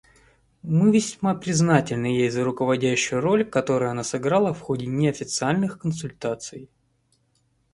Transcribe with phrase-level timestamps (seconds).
[0.63, 6.71] Мы весьма признательны ей за руководящую роль, которую она сыграла в ходе неофициальных консультаций.